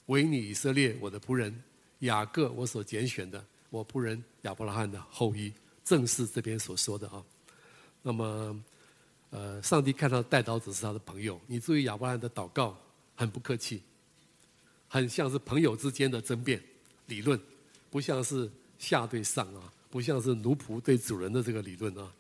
[0.07, 1.63] 唯你以色列，我的仆人
[2.01, 5.53] 雅各，我所拣选的，我仆人亚伯拉罕的后裔。
[5.85, 7.25] 正是这边所说的啊，
[8.03, 8.57] 那么，
[9.33, 11.41] 呃，上帝看到带刀者是他的朋友。
[11.47, 12.77] 你注意亚伯拉罕的祷告
[13.17, 13.83] 很不客气，
[14.87, 16.63] 很像是朋友之间的争辩
[17.07, 17.41] 理论，
[17.91, 22.13] 不像是下对上啊，不像是奴仆对主人的这个理论啊。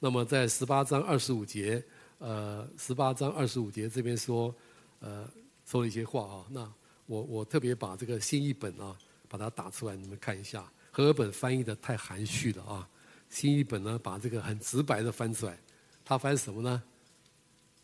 [0.00, 1.80] 那么在十八章二十五节，
[2.18, 4.52] 呃，十八章二十五节这边说，
[4.98, 5.24] 呃，
[5.64, 6.44] 说了一些话啊。
[6.50, 6.68] 那
[7.06, 8.96] 我我特别把这个新译本啊，
[9.28, 10.68] 把它打出来，你们看一下。
[10.90, 12.88] 和合本翻译的太含蓄了啊。
[13.30, 15.58] 新译本呢，把这个很直白的翻出来，
[16.06, 16.82] 他翻什么呢？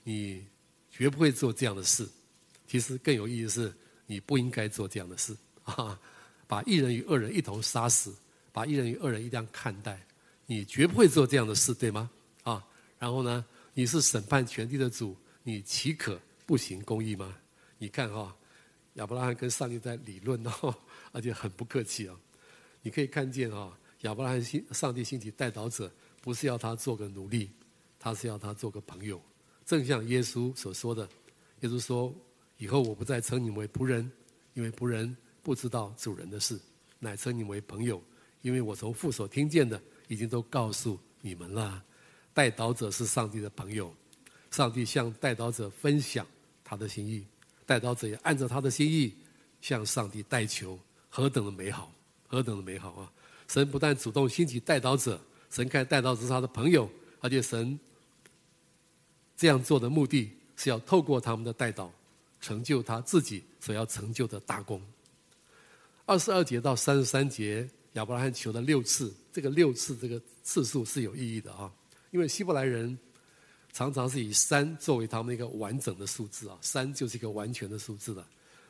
[0.05, 0.47] 你
[0.91, 2.09] 绝不会做这样的事。
[2.69, 3.75] 其实更有意义的是，
[4.07, 6.01] 你不应该做这样的事啊！
[6.47, 8.15] 把一人与恶人一同杀死，
[8.53, 10.01] 把一人与恶人一样看待，
[10.47, 12.09] 你绝不会做这样的事，对吗？
[12.45, 12.65] 啊！
[12.99, 17.37] 然后呢，你是审判全地的主，你岂可不行公义吗？
[17.79, 18.35] 你看哈，
[18.95, 20.75] 亚伯拉罕跟上帝在理论哦，
[21.11, 22.17] 而且很不客气啊！
[22.83, 23.77] 你可以看见啊。
[24.03, 27.51] 亚伯拉罕兴上帝兴起代祷者，不是要他做个奴隶，
[28.03, 29.23] 他是要他做个朋友。
[29.65, 31.09] 正像耶稣所说的，
[31.61, 32.13] 耶稣说
[32.59, 34.11] ：“以后我不再称你为仆人，
[34.55, 36.59] 因为仆人不知道主人的事，
[36.99, 38.03] 乃称你为朋友，
[38.41, 41.81] 因为我从父所听见的，已经都告诉你们了。”
[42.35, 43.95] 代祷者是上帝的朋友，
[44.51, 46.27] 上帝向代祷者分享
[46.65, 47.25] 他的心意，
[47.65, 49.15] 代祷者也按照他的心意
[49.61, 50.77] 向上帝代求，
[51.09, 51.95] 何等的美好，
[52.27, 53.13] 何等的美好啊！
[53.47, 57.79] 神不但主动兴起代祷者，神看代祷者是他的朋友，而且神
[59.43, 61.91] 这样做的目的是要透过他们的代祷，
[62.41, 64.81] 成就他自己所要成就的大功。
[66.07, 71.69] 二十二节到三十三节，亚伯拉罕求了六次，这个六次这个次数是有意义的啊，
[72.13, 72.97] 因为希伯来人
[73.73, 78.25] 常常是以三作为他们一个完整的数字啊，三就是一个完全的数字了。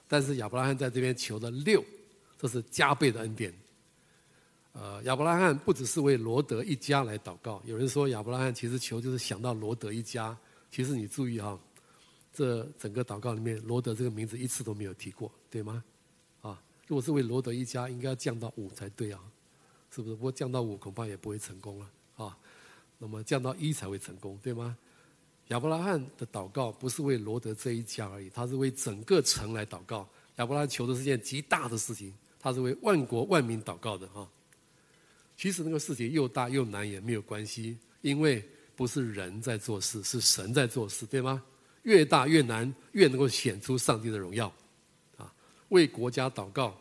[0.09, 1.85] 但是亚伯拉罕在这边求了六，
[2.39, 3.53] 这是加倍的恩典。
[4.73, 7.63] 呃，亚伯拉罕不只是为罗德一家来祷告。
[7.67, 10.35] 有人说亚伯拉罕其实求就是想到罗德一家。
[10.73, 11.61] 其实你注意哈、啊，
[12.33, 15.85] 这整个祷告里面罗德这个名字一次都没有提过，对吗？
[16.41, 19.21] 啊，如果是为罗德一家，应该要降到五才对啊，
[19.91, 20.17] 是不是？
[20.17, 22.39] 不过降到五恐怕也不会成功了啊。
[22.97, 24.75] 那么降到一才会成功，对吗？
[25.49, 30.09] 亚伯拉罕的祷告不是为罗德这一家而已，他是为整个城来祷告。
[30.37, 34.27] 亚伯拉罕求的是件极大的事情，他是为万国万民祷告的啊。
[35.37, 38.49] 其实那个事情又大又难也没有关系，因为
[38.83, 41.41] 不是人在做事，是神在做事，对吗？
[41.85, 44.53] 越大越难，越能够显出上帝的荣耀。
[45.17, 45.33] 啊，
[45.69, 46.77] 为国家祷告，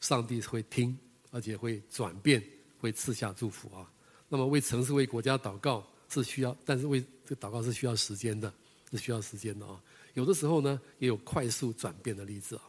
[0.00, 0.96] 上帝会听，
[1.30, 2.42] 而且会转变，
[2.78, 3.86] 会赐下祝福啊。
[4.30, 8.50] 那么为城市、为国家祷告是需要，但是为这祷告是需要时间的，
[8.90, 9.78] 是需要时间的啊。
[10.14, 12.62] 有的时候呢，也有快速转变的例子啊。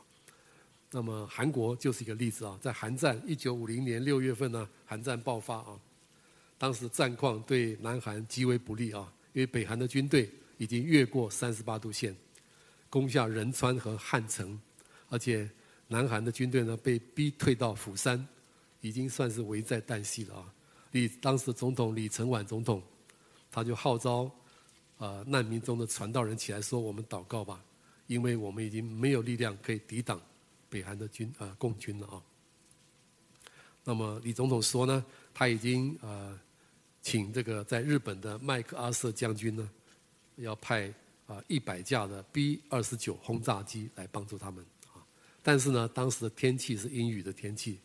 [0.91, 5.79] 那么韩国就是一个例子啊，在韩战一九五零年六月份呢，韩战爆发啊，
[6.61, 12.15] 当时战况对南韩极为不利啊，因为北韩的军队已经越过三十八度线，
[12.87, 14.61] 攻下仁川和汉城，
[15.09, 15.49] 而且
[15.87, 18.23] 南韩的军队呢被逼退到釜山，
[18.79, 20.53] 已经算是危在旦夕了啊。
[20.91, 22.79] 李当时总统李承晚总统，
[23.49, 24.29] 他就号召
[24.99, 27.59] 啊难民中的传道人起来说：“我们祷告吧，
[28.05, 30.21] 因为我们已经没有力量可以抵挡。”
[30.69, 32.21] 北韩的军啊、共军了啊。
[33.83, 36.39] 那么李总统说呢，他已经呃，
[37.01, 39.69] 请这个在日本的麦克阿瑟将军呢，
[40.35, 40.93] 要派
[41.25, 45.01] 啊一百架的 B 二十九轰炸机来帮助他们啊。
[45.41, 47.79] 但是呢，当时的天气是阴雨的天气，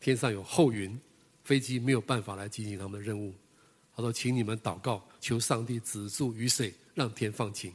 [0.00, 0.98] 天上有厚云，
[1.44, 3.34] 飞机没有办法来进行他们的任务。
[3.94, 7.72] 他说：“请你们祷告，求上帝止住雨水，让天放晴。”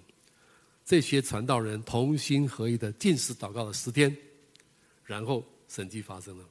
[0.85, 4.15] 这些传道人同心合意的禁食祷告了十天。
[5.03, 6.45] 然后神迹发生了，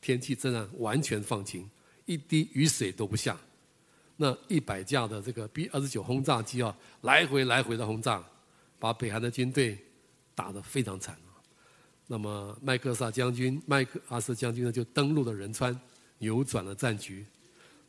[0.00, 1.68] 天气真的完全放晴，
[2.06, 3.38] 一滴雨水都不下。
[4.22, 8.22] 那一百架的这个 B 二十九轰炸机啊，来回来回的轰炸，
[8.78, 9.78] 把北韩的军队
[10.34, 11.16] 打得非常惨。
[12.06, 15.74] 那么麦克萨将军、麦克阿瑟将军呢，就登陆了仁川，
[16.18, 17.24] 扭转了战局，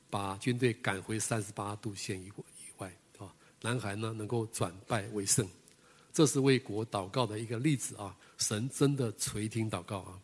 [0.10, 3.28] 把军队赶回三十八度线以以外啊。
[3.62, 5.46] 南韩呢，能够转败为胜，
[6.14, 8.16] 这是为国祷告的一个例子啊！
[8.38, 10.18] 神真的垂听祷告啊。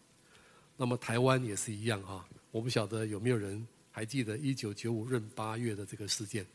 [0.78, 2.26] 那么台湾也是一样啊。
[2.50, 3.68] 我不晓得有没有人
[3.98, 6.46] 还记得一九九五闰八月的这个事件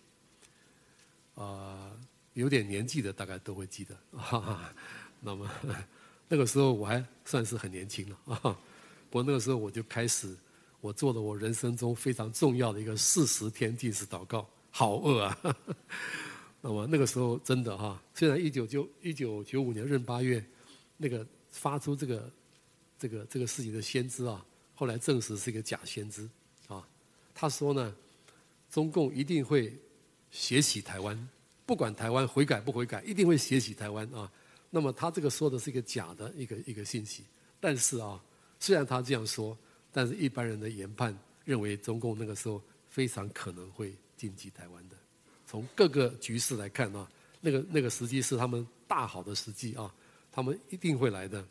[1.35, 1.91] 啊？
[2.35, 3.97] 有点年纪的大概都会记得。
[4.17, 4.73] 哈哈，
[5.19, 5.51] 那么。
[6.29, 8.39] 那个时候我还算是很年轻了啊，
[9.11, 10.37] 不过那个时候我就开始，
[10.81, 15.39] 我做了我人生中非常重要的一个四十天禁食祷告，好饿啊！
[16.63, 20.43] 那么那个时候真的哈，虽然一九九一九九五年闰八月，
[20.97, 22.31] 那个发出这个
[23.01, 26.27] 这个这个事情的先知啊，后来证实是一个假先知，
[27.35, 27.95] 他说呢，
[28.71, 29.73] 中共一定会
[30.31, 31.29] 血洗台湾，
[31.67, 34.31] 不管台湾悔改不悔改，一定会血洗台湾啊。
[34.71, 37.25] 那么他这个说的是一个假的一个一个信息，
[37.61, 38.19] 但是啊，
[38.59, 39.57] 虽然他这样说，
[39.93, 44.97] 但是一般人的研判认为中共那个时候非常可能会进击台湾的。
[45.47, 47.07] 从各个局势来看啊，
[47.41, 49.95] 那个那个时机是他们大好的时机啊，
[50.31, 51.45] 他们一定会来的。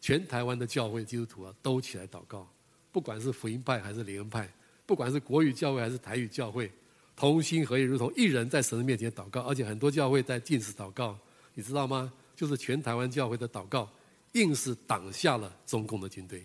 [0.00, 2.46] 全台湾的教会基督徒啊都起来祷告，
[2.90, 4.52] 不管是福音派还是灵恩派，
[4.86, 6.70] 不管是国语教会还是台语教会，
[7.16, 11.18] 同心合意，如同一人在神的面前祷告，而且很多教会在禁食祷告，
[11.54, 12.12] 你知道吗？
[12.36, 13.88] 就是全台湾教会的祷告，
[14.32, 16.44] 硬是挡下了中共的军队，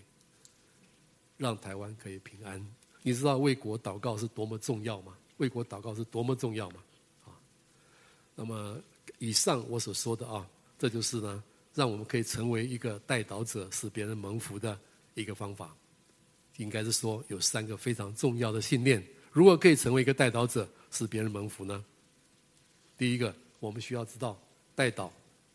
[1.38, 2.66] 让台湾可以平安。
[3.02, 5.18] 你知道为国祷告是多么重要吗？
[5.38, 6.84] 为国祷告是多么重要吗？
[7.26, 7.34] 啊，
[8.36, 8.78] 那么
[9.18, 10.48] 以上我所说的啊，
[10.78, 14.80] 这就是呢，让我们可以成为一个代祷者，使别人蒙福的
[15.16, 15.76] 一个方法。
[16.60, 21.84] 应该是说有三个非常重要的信念，如果可以成为一个代祷者，使别人蒙福呢？
[22.98, 24.40] 第一个，我们需要知道
[24.76, 25.10] 代祷。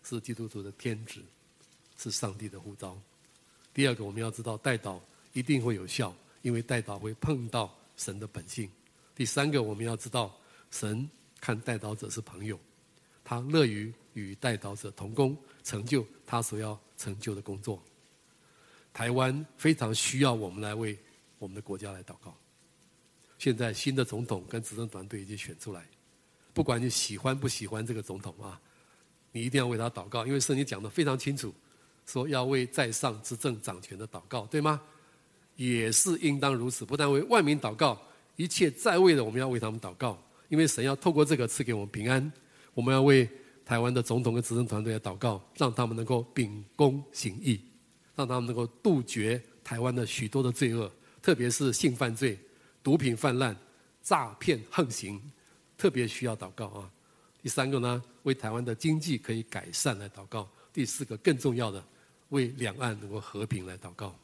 [0.06, 1.22] 是基督徒的天职，
[1.96, 2.94] 是上帝的呼召。
[3.72, 5.00] 第二个，我们要知道代祷
[5.32, 8.70] 一定会有效，因为代祷会碰到神的本性。
[9.16, 10.38] 第三个，我们要知道
[10.70, 11.08] 神
[11.40, 12.60] 看代祷者是朋友，
[13.24, 17.82] 他乐于与代祷者同工，成就他所要成就的工作。
[18.94, 20.98] 台湾非常需要我们来为
[21.38, 22.34] 我们的国家来祷告。
[23.36, 25.84] 现在新的总统跟执政团队已经选出来，
[26.54, 28.58] 不管你喜欢不喜欢这个总统啊。
[29.32, 31.52] 你一定要为他祷告，因为圣经讲得非常清楚，
[32.06, 34.80] 说要为在上执政掌权的祷告，对吗？
[35.56, 38.00] 也是应当如此，不但为万民祷告，
[38.36, 40.16] 一切在位的我们要为他们祷告，
[40.48, 42.32] 因为神要透过这个赐给我们平安。
[42.74, 43.28] 我们要为
[43.64, 47.60] 台湾的总统跟执政团队来祷告，让他们能够秉公行义，
[48.14, 50.90] 让他们能够杜绝台湾的许多的罪恶，
[51.22, 52.38] 特别是性犯罪、
[52.82, 53.56] 毒品泛滥、
[54.02, 55.20] 诈骗横行，
[55.76, 56.90] 特别需要祷告啊。
[57.42, 61.84] 第三个呢，为台湾的经济可以改善来祷告；第四个更重要的，
[62.30, 64.14] 为两岸能够和平来祷告。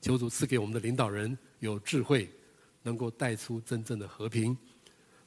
[0.00, 2.30] 求主赐给我们的领导人有智慧，
[2.82, 4.56] 能够带出真正的和平。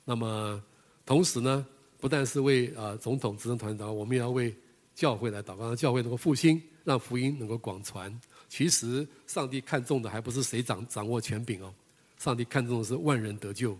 [0.05, 0.63] 那么，
[1.05, 1.65] 同时呢，
[1.99, 4.55] 不但是为啊总统执政团祷，我们也要为
[4.95, 8.19] 教会来祷告，让教会能够复兴，让福音能够广传。
[8.49, 11.73] 其实，上帝看重的还不是谁掌掌握权柄哦，
[12.17, 13.77] 上帝看重的是万人得救。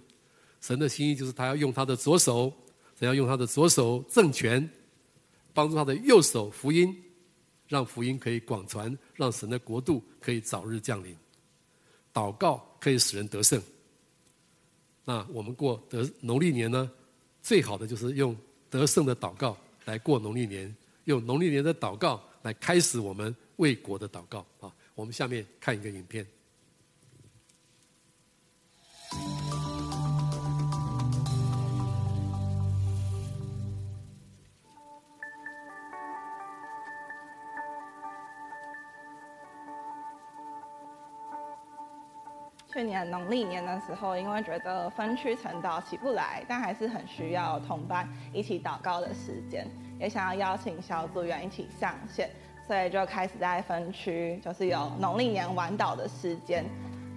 [0.61, 2.53] 神的心意就是他要用他的左手。
[2.95, 4.69] 只要用他的左手政权，
[5.51, 6.95] 帮助他的右手福音，
[7.67, 11.13] 让福音可以广传，让神的国度可以早日降临。
[12.13, 13.61] 祷告可以使人得胜。
[15.03, 16.89] 那我们过得农历年呢，
[17.41, 18.37] 最好的就是用
[18.69, 20.73] 得胜的祷告来过农历年，
[21.05, 24.71] 用农历年的祷告来开始我们为国的祷告啊。
[24.95, 26.25] 我们下面看一个影片。
[42.71, 49.69] 去年农历年的时候，因为觉得分区晨祷起不来，但还是很需要同伴一起祷告的时间，
[50.03, 52.30] 也想要邀请小组员一起上线，
[52.67, 56.65] 所以就开始在分区，就是有农历年晚祷的时间，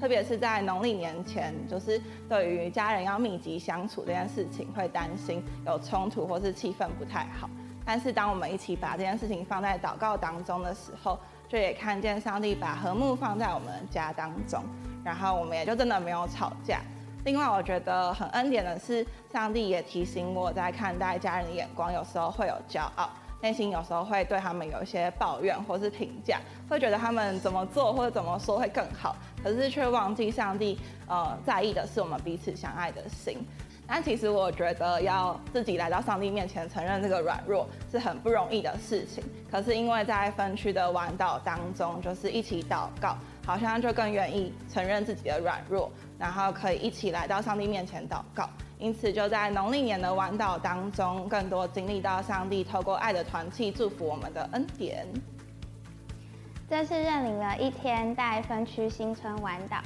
[0.01, 7.51] 特别是在农历年前，就是对于家人要密集相处这件事情，会担心有冲突或是气氛不太好。
[7.85, 14.63] 但是当我们一起把这件事情放在祷告当中的时候，就也看见上帝把和睦放在我们家当中。
[15.05, 16.81] 然后我们也就真的没有吵架。
[17.27, 23.11] 另外，我觉得很恩典的是，上帝也提醒我在看待家人的眼光，有时候会有骄傲，
[23.43, 26.39] 内心有时候会对他们有一些抱怨或是评价，
[26.71, 33.45] 会觉得他们怎么做或者怎么说会更好，可是却忘记上帝呃在意的是我们彼此相爱的心。
[33.89, 39.23] 但其实我觉得要自己来到上帝面前承认这个软弱是很不容易的事情。
[39.49, 45.89] 可是因为在分区的晚祷当中，就是一起祷告，好像就更愿意承认自己的软弱，
[46.19, 48.49] 然后可以一起来到上帝面前祷告。
[48.79, 55.07] 因此就在农历年的晚祷当中，更多经历到上帝透过爱的团契祝福我们的恩典。
[56.69, 59.79] 这次认领了一天带分区新春晚祷。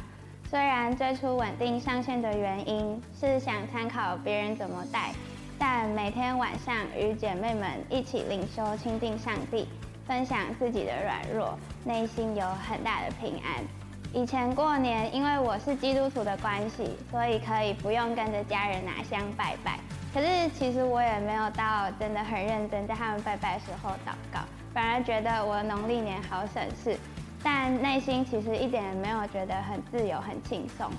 [0.49, 5.12] 虽然最初稳定上线的原因是想参考别人怎么带，
[5.57, 9.68] 但每天晚上与姐妹们一起领修、亲近上帝，
[10.05, 13.80] 分享自己的软弱，内心有很大的平安。
[14.13, 19.79] 以前过年因为我是基督徒的关系，所以可以不用跟着家人拿香拜拜。
[20.13, 24.41] 可是其实我也没有到真的很认真在他们拜拜时候祷告，
[24.75, 26.99] 反而觉得我农历年好省事。
[27.43, 30.91] 但内心其实一点也没有觉得很自由、很轻松。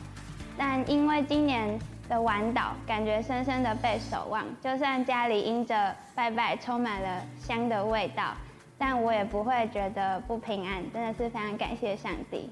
[0.57, 4.45] 但因为今年的晚祷，感觉深深的被守望。
[4.61, 8.33] 就算家里因着拜拜充满了香的味道，
[8.77, 10.81] 但我也不会觉得不平安。
[10.93, 12.49] 真的是非常感谢上帝。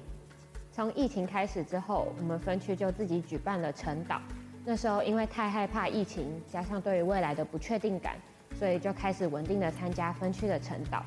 [0.80, 4.18] 从疫情开始之后，我们分区就自己举办了晨岛。
[4.64, 8.16] 那时候因为太害怕疫情，加上对于未来的不确定感，
[8.54, 11.04] 所以就开始稳定的参加分区的晨岛。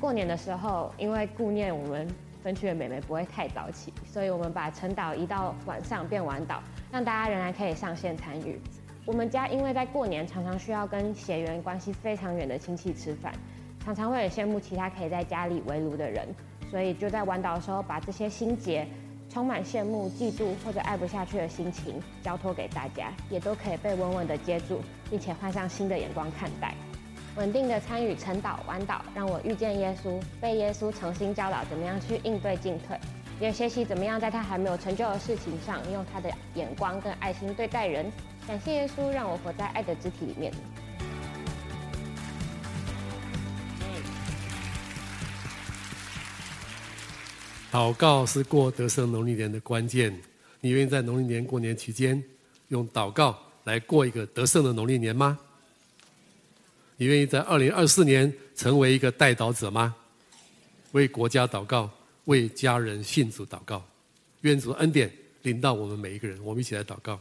[0.00, 2.08] 过年的时候，因为顾念我们
[2.42, 6.60] 分区的妹妹不会太早起，所以我们把晨岛移到晚上变晚岛，
[6.90, 8.60] 让大家仍然可以上线参与。
[9.06, 13.32] 我们家因为在过年常常需要跟血缘关系非常远的亲戚吃饭，
[13.84, 16.26] 常常会很羡慕其他可以在家里围炉的人，
[16.68, 18.84] 所以就在晚岛的时候把这些心结、
[19.32, 26.74] 充满羡慕、嫉妒或者爱不下去的心情交托给大家，也都可以被稳稳的接住，并且换上新的眼光看待。
[27.36, 32.94] 稳定的参与晨祷、晚祷，让我遇见耶稣，被耶稣重新教导怎么样去应对进退，
[33.40, 38.12] 也学习怎么样在他还没有成就的事情上，用他的眼光跟爱心对待人。
[38.46, 40.52] 感谢耶稣，让我活在爱的肢体里面。
[47.72, 50.14] 祷告是过得胜农历年的关键。
[50.60, 52.22] 你愿意在农历年过年期间，
[52.68, 55.38] 用祷告来过一个得胜的农历年吗？
[56.98, 59.94] 你愿意在二零二四年成为一个代祷者吗？
[60.92, 61.90] 为国家祷告，
[62.26, 63.82] 为家人信主祷告，
[64.42, 65.10] 愿主恩典
[65.40, 66.38] 临到我们每一个人。
[66.44, 67.18] 我们一起来祷告。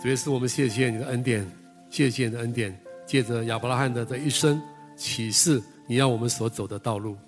[0.00, 1.46] 主耶稣，我们谢谢你的恩典，
[1.90, 2.74] 谢谢你的恩典。
[3.06, 4.58] 借着亚伯拉罕的这一生
[4.96, 7.18] 启示，你让我们所走的道路。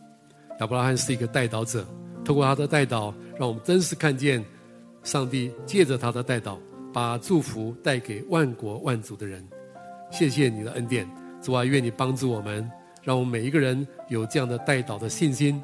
[0.61, 1.87] 亚伯拉罕是一个代祷者，
[2.25, 4.45] 透过他的代祷，让我们真实看见
[5.03, 6.57] 上帝借着他的代祷，
[6.93, 9.47] 把祝福带给万国万族的人。
[10.11, 11.09] 谢谢你的恩典，
[11.41, 12.69] 主啊，愿你帮助我们，
[13.05, 15.63] 让我们每一个人有这样的代祷的信心，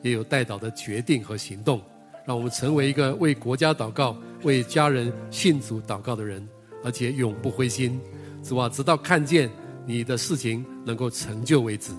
[0.00, 1.82] 也有代祷的决定和行动，
[2.24, 6.48] 让我们成为一个为国家祷告、为家人信主祷告的人，
[6.82, 8.00] 而且永不灰心。
[8.42, 9.50] 主啊，直到看见
[9.84, 11.92] 你的事情能够成就为止。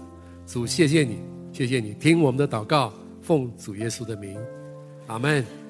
[0.48, 1.20] 主，谢谢你，
[1.54, 2.92] 谢谢你，听我们的祷告，
[3.22, 4.36] 奉主耶稣的名，
[5.06, 5.63] 阿门。